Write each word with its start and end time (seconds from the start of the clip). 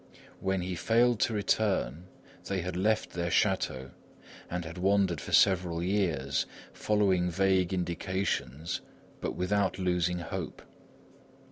When 0.39 0.61
he 0.63 0.73
failed 0.73 1.19
to 1.19 1.33
return, 1.33 2.05
they 2.45 2.61
had 2.61 2.75
left 2.75 3.11
their 3.11 3.29
château; 3.29 3.91
and 4.49 4.65
had 4.65 4.79
wandered 4.79 5.21
for 5.21 5.31
several 5.31 5.83
years, 5.83 6.47
following 6.73 7.29
vague 7.29 7.71
indications 7.71 8.81
but 9.19 9.35
without 9.35 9.77
losing 9.77 10.17
hope. 10.17 10.63